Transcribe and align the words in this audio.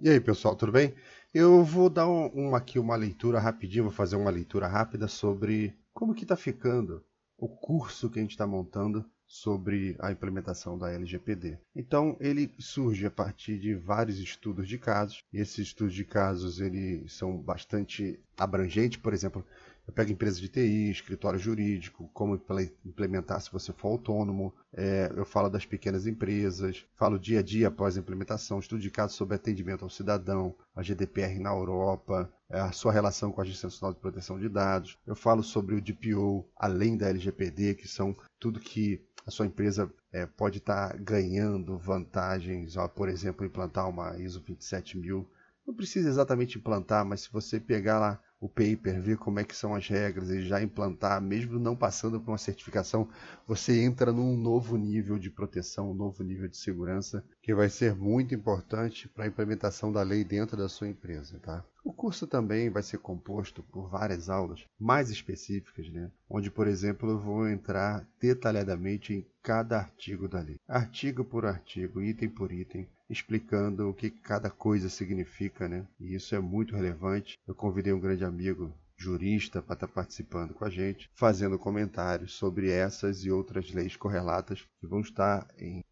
E 0.00 0.08
aí, 0.08 0.20
pessoal, 0.20 0.54
tudo 0.54 0.70
bem? 0.70 0.94
Eu 1.34 1.64
vou 1.64 1.90
dar 1.90 2.06
um, 2.08 2.30
um, 2.32 2.54
aqui 2.54 2.78
uma 2.78 2.94
leitura 2.94 3.40
rapidinho, 3.40 3.84
vou 3.84 3.92
fazer 3.92 4.14
uma 4.14 4.30
leitura 4.30 4.68
rápida 4.68 5.08
sobre 5.08 5.76
como 5.92 6.14
que 6.14 6.22
está 6.22 6.36
ficando 6.36 7.04
o 7.36 7.48
curso 7.48 8.08
que 8.08 8.20
a 8.20 8.22
gente 8.22 8.30
está 8.30 8.46
montando 8.46 9.04
sobre 9.26 9.96
a 9.98 10.12
implementação 10.12 10.78
da 10.78 10.92
LGPD. 10.92 11.58
Então, 11.74 12.16
ele 12.20 12.54
surge 12.60 13.06
a 13.06 13.10
partir 13.10 13.58
de 13.58 13.74
vários 13.74 14.20
estudos 14.20 14.68
de 14.68 14.78
casos, 14.78 15.24
e 15.32 15.40
esses 15.40 15.58
estudos 15.58 15.94
de 15.94 16.04
casos 16.04 16.60
eles 16.60 17.12
são 17.12 17.36
bastante 17.36 18.20
abrangentes, 18.36 19.00
por 19.00 19.12
exemplo, 19.12 19.44
eu 19.88 19.92
pego 19.94 20.12
empresa 20.12 20.38
de 20.38 20.48
TI, 20.48 20.90
escritório 20.90 21.38
jurídico, 21.38 22.10
como 22.12 22.38
implementar 22.84 23.40
se 23.40 23.50
você 23.50 23.72
for 23.72 23.88
autônomo. 23.88 24.54
É, 24.70 25.10
eu 25.16 25.24
falo 25.24 25.48
das 25.48 25.64
pequenas 25.64 26.06
empresas, 26.06 26.84
falo 26.94 27.18
dia 27.18 27.38
a 27.38 27.42
dia 27.42 27.68
após 27.68 27.96
a 27.96 28.00
implementação, 28.00 28.58
estudo 28.58 28.82
de 28.82 28.90
casos 28.90 29.16
sobre 29.16 29.36
atendimento 29.36 29.84
ao 29.84 29.90
cidadão, 29.90 30.54
a 30.76 30.82
GDPR 30.82 31.40
na 31.40 31.50
Europa, 31.50 32.30
é, 32.50 32.60
a 32.60 32.70
sua 32.70 32.92
relação 32.92 33.32
com 33.32 33.40
a 33.40 33.44
Agência 33.44 33.66
Nacional 33.66 33.94
de 33.94 34.00
Proteção 34.00 34.38
de 34.38 34.50
Dados. 34.50 34.98
Eu 35.06 35.16
falo 35.16 35.42
sobre 35.42 35.74
o 35.74 35.80
DPO, 35.80 36.46
além 36.54 36.94
da 36.94 37.08
LGPD, 37.08 37.74
que 37.76 37.88
são 37.88 38.14
tudo 38.38 38.60
que 38.60 39.02
a 39.26 39.30
sua 39.30 39.46
empresa 39.46 39.90
é, 40.12 40.26
pode 40.26 40.58
estar 40.58 40.90
tá 40.90 40.96
ganhando 40.98 41.78
vantagens, 41.78 42.76
ó, 42.76 42.86
por 42.88 43.08
exemplo, 43.08 43.46
implantar 43.46 43.88
uma 43.88 44.18
ISO 44.18 44.42
27000. 44.42 45.26
Não 45.66 45.74
precisa 45.74 46.10
exatamente 46.10 46.58
implantar, 46.58 47.06
mas 47.06 47.22
se 47.22 47.32
você 47.32 47.58
pegar 47.58 47.98
lá 47.98 48.20
o 48.40 48.48
paper, 48.48 49.00
ver 49.00 49.18
como 49.18 49.40
é 49.40 49.44
que 49.44 49.56
são 49.56 49.74
as 49.74 49.88
regras 49.88 50.30
e 50.30 50.42
já 50.46 50.62
implantar, 50.62 51.20
mesmo 51.20 51.58
não 51.58 51.76
passando 51.76 52.20
por 52.20 52.30
uma 52.30 52.38
certificação, 52.38 53.08
você 53.46 53.82
entra 53.82 54.12
num 54.12 54.36
novo 54.36 54.76
nível 54.76 55.18
de 55.18 55.30
proteção, 55.30 55.90
um 55.90 55.94
novo 55.94 56.22
nível 56.22 56.48
de 56.48 56.56
segurança, 56.56 57.24
que 57.48 57.54
vai 57.54 57.70
ser 57.70 57.94
muito 57.94 58.34
importante 58.34 59.08
para 59.08 59.24
a 59.24 59.26
implementação 59.26 59.90
da 59.90 60.02
lei 60.02 60.22
dentro 60.22 60.54
da 60.54 60.68
sua 60.68 60.86
empresa, 60.86 61.38
tá? 61.38 61.64
O 61.82 61.90
curso 61.90 62.26
também 62.26 62.68
vai 62.68 62.82
ser 62.82 62.98
composto 62.98 63.62
por 63.62 63.88
várias 63.88 64.28
aulas 64.28 64.66
mais 64.78 65.08
específicas, 65.08 65.88
né? 65.88 66.10
onde, 66.28 66.50
por 66.50 66.66
exemplo, 66.68 67.08
eu 67.08 67.18
vou 67.18 67.48
entrar 67.48 68.06
detalhadamente 68.20 69.14
em 69.14 69.26
cada 69.42 69.78
artigo 69.78 70.28
da 70.28 70.42
lei, 70.42 70.60
artigo 70.68 71.24
por 71.24 71.46
artigo, 71.46 72.02
item 72.02 72.28
por 72.28 72.52
item, 72.52 72.86
explicando 73.08 73.88
o 73.88 73.94
que 73.94 74.10
cada 74.10 74.50
coisa 74.50 74.90
significa, 74.90 75.66
né? 75.66 75.86
E 75.98 76.14
isso 76.14 76.34
é 76.34 76.40
muito 76.40 76.76
relevante. 76.76 77.38
Eu 77.46 77.54
convidei 77.54 77.94
um 77.94 78.00
grande 78.00 78.26
amigo 78.26 78.74
jurista 78.98 79.62
para 79.62 79.74
estar 79.74 79.88
participando 79.88 80.52
com 80.52 80.64
a 80.64 80.70
gente, 80.70 81.08
fazendo 81.14 81.58
comentários 81.58 82.34
sobre 82.34 82.68
essas 82.68 83.24
e 83.24 83.30
outras 83.30 83.72
leis 83.72 83.96
correlatas 83.96 84.66
que 84.80 84.86
vão 84.86 85.00
estar 85.00 85.46
em 85.56 85.82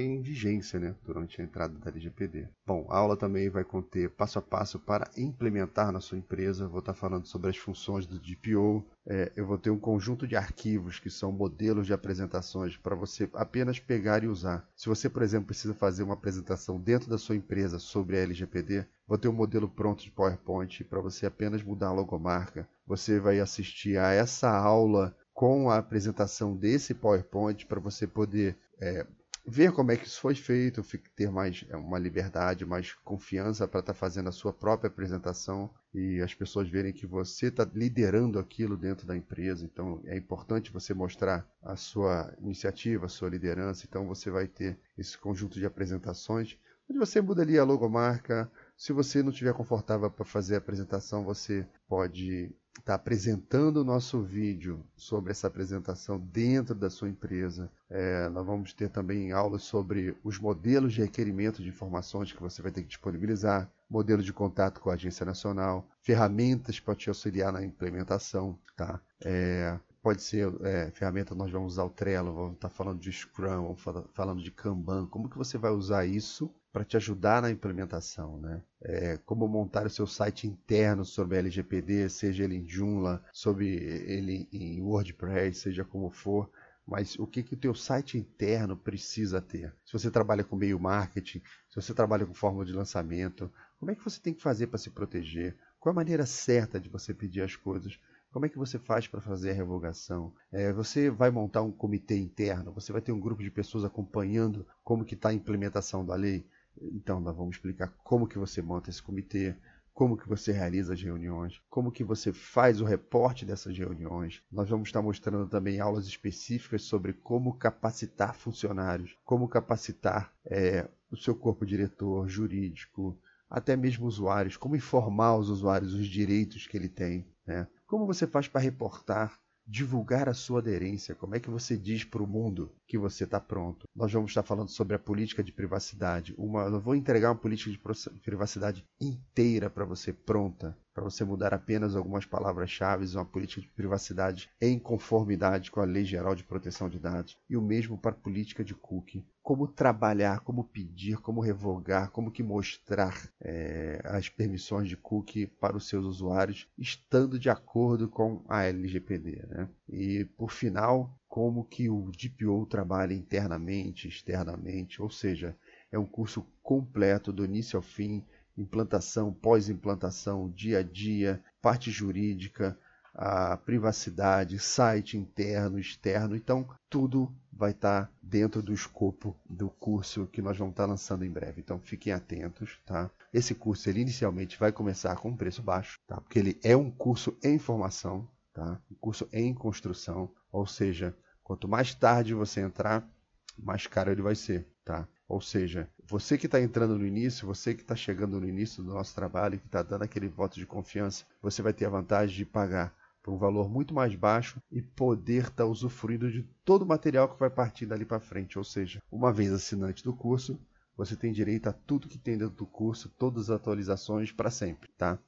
em 0.00 0.20
vigência 0.20 0.80
né, 0.80 0.94
durante 1.04 1.40
a 1.40 1.44
entrada 1.44 1.78
da 1.78 1.90
LGPD. 1.90 2.48
Bom, 2.66 2.86
a 2.90 2.98
aula 2.98 3.16
também 3.16 3.48
vai 3.48 3.64
conter 3.64 4.10
passo 4.10 4.38
a 4.38 4.42
passo 4.42 4.78
para 4.78 5.10
implementar 5.16 5.92
na 5.92 6.00
sua 6.00 6.18
empresa. 6.18 6.68
Vou 6.68 6.80
estar 6.80 6.94
falando 6.94 7.26
sobre 7.26 7.50
as 7.50 7.56
funções 7.56 8.06
do 8.06 8.18
DPO. 8.18 8.84
É, 9.06 9.32
eu 9.36 9.46
vou 9.46 9.58
ter 9.58 9.70
um 9.70 9.78
conjunto 9.78 10.26
de 10.26 10.36
arquivos 10.36 10.98
que 10.98 11.10
são 11.10 11.30
modelos 11.30 11.86
de 11.86 11.92
apresentações 11.92 12.76
para 12.76 12.96
você 12.96 13.28
apenas 13.34 13.78
pegar 13.78 14.24
e 14.24 14.28
usar. 14.28 14.68
Se 14.74 14.88
você, 14.88 15.08
por 15.08 15.22
exemplo, 15.22 15.46
precisa 15.46 15.74
fazer 15.74 16.02
uma 16.02 16.14
apresentação 16.14 16.80
dentro 16.80 17.08
da 17.08 17.18
sua 17.18 17.36
empresa 17.36 17.78
sobre 17.78 18.16
a 18.16 18.22
LGPD, 18.22 18.86
vou 19.06 19.18
ter 19.18 19.28
um 19.28 19.32
modelo 19.32 19.68
pronto 19.68 20.02
de 20.02 20.10
PowerPoint 20.10 20.82
para 20.84 21.00
você 21.00 21.26
apenas 21.26 21.62
mudar 21.62 21.88
a 21.88 21.92
logomarca. 21.92 22.68
Você 22.86 23.20
vai 23.20 23.40
assistir 23.40 23.98
a 23.98 24.12
essa 24.12 24.50
aula 24.50 25.14
com 25.34 25.68
a 25.68 25.78
apresentação 25.78 26.56
desse 26.56 26.94
PowerPoint 26.94 27.66
para 27.66 27.80
você 27.80 28.06
poder 28.06 28.56
é, 28.80 29.04
ver 29.46 29.72
como 29.72 29.92
é 29.92 29.96
que 29.96 30.06
isso 30.06 30.20
foi 30.20 30.34
feito, 30.34 30.82
ter 31.14 31.30
mais 31.30 31.64
é, 31.68 31.76
uma 31.76 31.98
liberdade, 31.98 32.64
mais 32.64 32.92
confiança 32.92 33.68
para 33.68 33.80
estar 33.80 33.92
tá 33.92 33.98
fazendo 33.98 34.28
a 34.28 34.32
sua 34.32 34.52
própria 34.52 34.88
apresentação 34.88 35.70
e 35.92 36.20
as 36.20 36.34
pessoas 36.34 36.68
verem 36.68 36.92
que 36.92 37.06
você 37.06 37.46
está 37.46 37.68
liderando 37.74 38.38
aquilo 38.38 38.76
dentro 38.76 39.06
da 39.06 39.16
empresa. 39.16 39.64
Então 39.64 40.00
é 40.06 40.16
importante 40.16 40.72
você 40.72 40.94
mostrar 40.94 41.46
a 41.62 41.76
sua 41.76 42.34
iniciativa, 42.40 43.06
a 43.06 43.08
sua 43.08 43.28
liderança. 43.28 43.86
Então 43.88 44.06
você 44.06 44.30
vai 44.30 44.46
ter 44.46 44.78
esse 44.96 45.16
conjunto 45.18 45.58
de 45.58 45.66
apresentações 45.66 46.56
onde 46.88 46.98
você 46.98 47.20
muda 47.20 47.42
ali 47.42 47.58
a 47.58 47.64
logomarca. 47.64 48.50
Se 48.76 48.92
você 48.92 49.22
não 49.22 49.30
estiver 49.30 49.54
confortável 49.54 50.10
para 50.10 50.24
fazer 50.24 50.54
a 50.54 50.58
apresentação, 50.58 51.24
você 51.24 51.66
pode 51.88 52.54
está 52.78 52.94
apresentando 52.94 53.78
o 53.78 53.84
nosso 53.84 54.22
vídeo 54.22 54.84
sobre 54.96 55.30
essa 55.30 55.46
apresentação 55.46 56.18
dentro 56.18 56.74
da 56.74 56.90
sua 56.90 57.08
empresa. 57.08 57.70
É, 57.88 58.28
nós 58.28 58.44
vamos 58.44 58.72
ter 58.72 58.90
também 58.90 59.32
aulas 59.32 59.62
sobre 59.62 60.16
os 60.22 60.38
modelos 60.38 60.92
de 60.92 61.00
requerimento 61.00 61.62
de 61.62 61.68
informações 61.68 62.32
que 62.32 62.42
você 62.42 62.60
vai 62.60 62.72
ter 62.72 62.82
que 62.82 62.88
disponibilizar, 62.88 63.70
modelo 63.88 64.22
de 64.22 64.32
contato 64.32 64.80
com 64.80 64.90
a 64.90 64.94
agência 64.94 65.24
nacional, 65.24 65.88
ferramentas 66.02 66.80
para 66.80 66.94
te 66.94 67.08
auxiliar 67.08 67.52
na 67.52 67.64
implementação, 67.64 68.58
tá? 68.76 69.00
É, 69.24 69.78
pode 70.04 70.22
ser 70.22 70.52
é, 70.60 70.90
ferramenta, 70.90 71.34
nós 71.34 71.50
vamos 71.50 71.72
usar 71.72 71.84
o 71.84 71.88
Trello, 71.88 72.34
vamos 72.34 72.54
estar 72.56 72.68
tá 72.68 72.74
falando 72.74 73.00
de 73.00 73.10
Scrum, 73.10 73.62
vamos 73.62 73.80
falar, 73.80 74.04
falando 74.12 74.42
de 74.42 74.50
Kanban, 74.50 75.06
como 75.06 75.30
que 75.30 75.38
você 75.38 75.56
vai 75.56 75.70
usar 75.70 76.04
isso 76.04 76.54
para 76.70 76.84
te 76.84 76.98
ajudar 76.98 77.40
na 77.40 77.50
implementação, 77.50 78.38
né? 78.38 78.62
É, 78.82 79.16
como 79.24 79.48
montar 79.48 79.86
o 79.86 79.90
seu 79.90 80.06
site 80.06 80.46
interno 80.46 81.06
sobre 81.06 81.38
LGPD, 81.38 82.10
seja 82.10 82.44
ele 82.44 82.56
em 82.56 82.68
Joomla, 82.68 83.24
sobre 83.32 83.66
ele 83.66 84.46
em 84.52 84.82
WordPress, 84.82 85.60
seja 85.60 85.86
como 85.86 86.10
for, 86.10 86.50
mas 86.86 87.18
o 87.18 87.26
que 87.26 87.42
que 87.42 87.54
o 87.54 87.58
teu 87.58 87.74
site 87.74 88.18
interno 88.18 88.76
precisa 88.76 89.40
ter? 89.40 89.74
Se 89.86 89.92
você 89.94 90.10
trabalha 90.10 90.44
com 90.44 90.54
meio 90.54 90.78
marketing, 90.78 91.40
se 91.70 91.76
você 91.76 91.94
trabalha 91.94 92.26
com 92.26 92.34
fórmula 92.34 92.66
de 92.66 92.74
lançamento, 92.74 93.50
como 93.80 93.90
é 93.90 93.94
que 93.94 94.04
você 94.04 94.20
tem 94.20 94.34
que 94.34 94.42
fazer 94.42 94.66
para 94.66 94.78
se 94.78 94.90
proteger? 94.90 95.56
Qual 95.80 95.92
a 95.92 95.96
maneira 95.96 96.26
certa 96.26 96.78
de 96.78 96.90
você 96.90 97.14
pedir 97.14 97.40
as 97.40 97.56
coisas? 97.56 97.98
Como 98.34 98.46
é 98.46 98.48
que 98.48 98.58
você 98.58 98.80
faz 98.80 99.06
para 99.06 99.20
fazer 99.20 99.52
a 99.52 99.54
revogação? 99.54 100.34
É, 100.50 100.72
você 100.72 101.08
vai 101.08 101.30
montar 101.30 101.62
um 101.62 101.70
comitê 101.70 102.18
interno? 102.18 102.72
Você 102.72 102.90
vai 102.90 103.00
ter 103.00 103.12
um 103.12 103.20
grupo 103.20 103.40
de 103.40 103.48
pessoas 103.48 103.84
acompanhando 103.84 104.66
como 104.82 105.04
que 105.04 105.14
está 105.14 105.28
a 105.28 105.32
implementação 105.32 106.04
da 106.04 106.16
lei? 106.16 106.44
Então, 106.82 107.20
nós 107.20 107.36
vamos 107.36 107.54
explicar 107.54 107.94
como 108.02 108.26
que 108.26 108.36
você 108.36 108.60
monta 108.60 108.90
esse 108.90 109.00
comitê, 109.00 109.54
como 109.92 110.16
que 110.16 110.28
você 110.28 110.50
realiza 110.50 110.94
as 110.94 111.00
reuniões, 111.00 111.62
como 111.70 111.92
que 111.92 112.02
você 112.02 112.32
faz 112.32 112.80
o 112.80 112.84
reporte 112.84 113.44
dessas 113.44 113.78
reuniões. 113.78 114.42
Nós 114.50 114.68
vamos 114.68 114.88
estar 114.88 115.00
mostrando 115.00 115.48
também 115.48 115.78
aulas 115.78 116.08
específicas 116.08 116.82
sobre 116.82 117.12
como 117.12 117.54
capacitar 117.54 118.34
funcionários, 118.34 119.16
como 119.24 119.46
capacitar 119.46 120.32
é, 120.44 120.88
o 121.08 121.16
seu 121.16 121.36
corpo 121.36 121.64
diretor, 121.64 122.28
jurídico, 122.28 123.16
até 123.48 123.76
mesmo 123.76 124.06
usuários, 124.06 124.56
como 124.56 124.74
informar 124.74 125.36
os 125.36 125.48
usuários 125.48 125.94
os 125.94 126.08
direitos 126.08 126.66
que 126.66 126.76
ele 126.76 126.88
tem, 126.88 127.24
né? 127.46 127.68
Como 127.86 128.06
você 128.06 128.26
faz 128.26 128.48
para 128.48 128.60
reportar 128.60 129.38
divulgar 129.66 130.28
a 130.28 130.34
sua 130.34 130.60
aderência? 130.60 131.14
Como 131.14 131.34
é 131.34 131.40
que 131.40 131.50
você 131.50 131.76
diz 131.76 132.04
para 132.04 132.22
o 132.22 132.26
mundo 132.26 132.74
que 132.86 132.98
você 132.98 133.24
está 133.24 133.40
pronto? 133.40 133.86
Nós 133.94 134.12
vamos 134.12 134.30
estar 134.30 134.42
falando 134.42 134.68
sobre 134.68 134.94
a 134.94 134.98
política 134.98 135.42
de 135.42 135.52
privacidade. 135.52 136.34
Uma, 136.36 136.64
eu 136.64 136.80
vou 136.80 136.94
entregar 136.94 137.30
uma 137.30 137.38
política 137.38 137.70
de 137.70 138.20
privacidade 138.20 138.84
inteira 139.00 139.70
para 139.70 139.84
você 139.84 140.12
pronta, 140.12 140.76
para 140.94 141.02
você 141.02 141.24
mudar 141.24 141.52
apenas 141.52 141.96
algumas 141.96 142.24
palavras-chave, 142.24 143.04
uma 143.16 143.24
política 143.24 143.60
de 143.60 143.68
privacidade 143.68 144.48
em 144.60 144.78
conformidade 144.78 145.70
com 145.70 145.80
a 145.80 145.84
Lei 145.84 146.04
Geral 146.04 146.36
de 146.36 146.44
Proteção 146.44 146.88
de 146.88 147.00
Dados. 147.00 147.36
E 147.50 147.56
o 147.56 147.60
mesmo 147.60 147.98
para 147.98 148.12
a 148.12 148.14
política 148.18 148.64
de 148.64 148.74
cookie 148.74 149.26
como 149.44 149.68
trabalhar, 149.68 150.40
como 150.40 150.64
pedir, 150.64 151.18
como 151.18 151.42
revogar, 151.42 152.10
como 152.10 152.30
que 152.30 152.42
mostrar 152.42 153.28
é, 153.38 154.00
as 154.04 154.26
permissões 154.30 154.88
de 154.88 154.96
cookie 154.96 155.46
para 155.46 155.76
os 155.76 155.86
seus 155.86 156.06
usuários, 156.06 156.66
estando 156.78 157.38
de 157.38 157.50
acordo 157.50 158.08
com 158.08 158.42
a 158.48 158.64
LGPD. 158.64 159.44
Né? 159.46 159.68
E 159.86 160.24
por 160.38 160.50
final, 160.50 161.14
como 161.28 161.62
que 161.62 161.90
o 161.90 162.10
DPO 162.10 162.64
trabalha 162.64 163.12
internamente, 163.12 164.08
externamente, 164.08 165.02
ou 165.02 165.10
seja, 165.10 165.54
é 165.92 165.98
um 165.98 166.06
curso 166.06 166.46
completo 166.62 167.30
do 167.30 167.44
início 167.44 167.76
ao 167.76 167.82
fim, 167.82 168.24
implantação, 168.56 169.32
pós-implantação, 169.32 170.50
dia 170.50 170.78
a 170.78 170.82
dia, 170.82 171.42
parte 171.60 171.90
jurídica, 171.90 172.78
a 173.14 173.56
privacidade, 173.56 174.58
site 174.58 175.16
interno, 175.16 175.78
externo. 175.78 176.34
Então, 176.34 176.68
tudo 176.90 177.32
vai 177.52 177.70
estar 177.70 178.10
dentro 178.20 178.60
do 178.60 178.74
escopo 178.74 179.36
do 179.48 179.70
curso 179.70 180.26
que 180.26 180.42
nós 180.42 180.58
vamos 180.58 180.72
estar 180.72 180.86
lançando 180.86 181.24
em 181.24 181.30
breve. 181.30 181.60
Então, 181.60 181.78
fiquem 181.78 182.12
atentos, 182.12 182.80
tá? 182.84 183.08
Esse 183.32 183.54
curso, 183.54 183.88
ele 183.88 184.00
inicialmente 184.00 184.58
vai 184.58 184.72
começar 184.72 185.14
com 185.16 185.28
um 185.28 185.36
preço 185.36 185.62
baixo, 185.62 186.00
tá? 186.06 186.20
Porque 186.20 186.38
ele 186.38 186.58
é 186.62 186.76
um 186.76 186.90
curso 186.90 187.36
em 187.42 187.58
formação, 187.58 188.28
tá? 188.52 188.80
Um 188.90 188.94
curso 188.96 189.28
em 189.32 189.54
construção, 189.54 190.30
ou 190.50 190.66
seja, 190.66 191.16
quanto 191.42 191.68
mais 191.68 191.94
tarde 191.94 192.34
você 192.34 192.60
entrar, 192.60 193.08
mais 193.56 193.86
caro 193.86 194.10
ele 194.10 194.22
vai 194.22 194.34
ser, 194.34 194.66
tá? 194.84 195.06
Ou 195.28 195.40
seja, 195.40 195.88
você 196.06 196.36
que 196.36 196.46
está 196.46 196.60
entrando 196.60 196.98
no 196.98 197.06
início, 197.06 197.46
você 197.46 197.74
que 197.74 197.82
está 197.82 197.96
chegando 197.96 198.40
no 198.40 198.48
início 198.48 198.82
do 198.82 198.92
nosso 198.92 199.14
trabalho, 199.14 199.58
que 199.58 199.66
está 199.66 199.82
dando 199.82 200.02
aquele 200.02 200.28
voto 200.28 200.58
de 200.58 200.66
confiança, 200.66 201.24
você 201.40 201.62
vai 201.62 201.72
ter 201.72 201.86
a 201.86 201.90
vantagem 201.90 202.36
de 202.36 202.44
pagar 202.44 202.94
por 203.22 203.32
um 203.32 203.38
valor 203.38 203.70
muito 203.70 203.94
mais 203.94 204.14
baixo 204.14 204.60
e 204.70 204.82
poder 204.82 205.44
estar 205.44 205.50
tá 205.50 205.66
usufruindo 205.66 206.30
de 206.30 206.42
todo 206.62 206.82
o 206.82 206.86
material 206.86 207.26
que 207.26 207.40
vai 207.40 207.48
partir 207.48 207.86
dali 207.86 208.04
para 208.04 208.20
frente. 208.20 208.58
Ou 208.58 208.64
seja, 208.64 209.02
uma 209.10 209.32
vez 209.32 209.50
assinante 209.50 210.04
do 210.04 210.14
curso, 210.14 210.60
você 210.94 211.16
tem 211.16 211.32
direito 211.32 211.68
a 211.68 211.72
tudo 211.72 212.06
que 212.06 212.18
tem 212.18 212.36
dentro 212.36 212.54
do 212.54 212.66
curso, 212.66 213.08
todas 213.18 213.48
as 213.48 213.56
atualizações 213.56 214.30
para 214.30 214.50
sempre, 214.50 214.90
tá? 214.98 215.18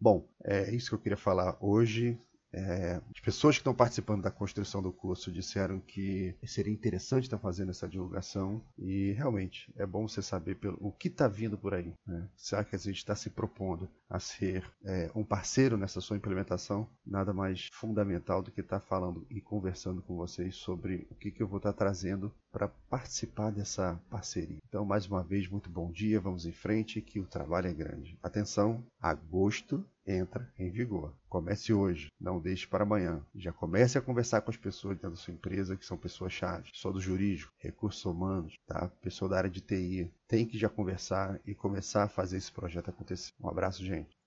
Bom, 0.00 0.26
é 0.42 0.74
isso 0.74 0.88
que 0.88 0.94
eu 0.94 0.98
queria 0.98 1.16
falar 1.16 1.56
hoje. 1.60 2.18
É, 2.52 3.00
as 3.14 3.20
pessoas 3.20 3.56
que 3.56 3.60
estão 3.60 3.74
participando 3.74 4.22
da 4.22 4.30
construção 4.30 4.82
do 4.82 4.92
curso 4.92 5.32
disseram 5.32 5.80
que 5.80 6.34
seria 6.46 6.72
interessante 6.72 7.24
estar 7.24 7.38
fazendo 7.38 7.70
essa 7.70 7.88
divulgação 7.88 8.62
e 8.78 9.12
realmente 9.12 9.72
é 9.76 9.86
bom 9.86 10.06
você 10.06 10.20
saber 10.20 10.56
pelo, 10.56 10.76
o 10.80 10.92
que 10.92 11.08
está 11.08 11.26
vindo 11.28 11.56
por 11.56 11.74
aí. 11.74 11.94
Né? 12.06 12.28
Será 12.36 12.64
que 12.64 12.76
a 12.76 12.78
gente 12.78 12.98
está 12.98 13.14
se 13.14 13.30
propondo 13.30 13.88
a 14.08 14.18
ser 14.18 14.64
é, 14.84 15.10
um 15.14 15.24
parceiro 15.24 15.76
nessa 15.76 16.00
sua 16.00 16.16
implementação? 16.16 16.88
Nada 17.06 17.32
mais 17.32 17.68
fundamental 17.72 18.42
do 18.42 18.50
que 18.50 18.60
estar 18.60 18.80
falando 18.80 19.26
e 19.30 19.40
conversando 19.40 20.02
com 20.02 20.16
vocês 20.16 20.56
sobre 20.56 21.06
o 21.10 21.14
que, 21.14 21.30
que 21.30 21.42
eu 21.42 21.48
vou 21.48 21.56
estar 21.56 21.72
trazendo 21.72 22.32
para 22.50 22.68
participar 22.68 23.50
dessa 23.50 23.98
parceria. 24.10 24.58
Então, 24.68 24.84
mais 24.84 25.06
uma 25.06 25.22
vez, 25.22 25.48
muito 25.48 25.70
bom 25.70 25.90
dia, 25.90 26.20
vamos 26.20 26.44
em 26.44 26.52
frente 26.52 27.00
que 27.00 27.18
o 27.18 27.26
trabalho 27.26 27.68
é 27.68 27.72
grande. 27.72 28.18
Atenção, 28.22 28.84
agosto 29.00 29.84
entra 30.06 30.52
em 30.58 30.70
vigor. 30.70 31.14
Comece 31.28 31.72
hoje, 31.72 32.08
não 32.20 32.40
deixe 32.40 32.66
para 32.66 32.84
amanhã. 32.84 33.24
Já 33.34 33.52
comece 33.52 33.96
a 33.96 34.02
conversar 34.02 34.40
com 34.42 34.50
as 34.50 34.56
pessoas 34.56 34.96
dentro 34.96 35.10
da 35.10 35.16
sua 35.16 35.34
empresa 35.34 35.76
que 35.76 35.86
são 35.86 35.96
pessoas-chave, 35.96 36.70
pessoa 36.70 36.92
do 36.92 37.00
jurídico, 37.00 37.52
recursos 37.58 38.04
humanos, 38.04 38.54
tá? 38.66 38.88
pessoa 39.00 39.28
da 39.28 39.38
área 39.38 39.50
de 39.50 39.60
TI. 39.60 40.12
Tem 40.26 40.46
que 40.46 40.58
já 40.58 40.68
conversar 40.68 41.40
e 41.46 41.54
começar 41.54 42.04
a 42.04 42.08
fazer 42.08 42.36
esse 42.36 42.50
projeto 42.52 42.90
acontecer. 42.90 43.32
Um 43.40 43.48
abraço, 43.48 43.84
gente. 43.84 44.16